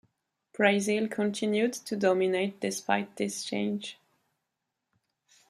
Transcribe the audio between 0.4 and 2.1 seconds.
Brazil continued to